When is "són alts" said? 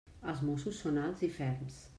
0.85-1.25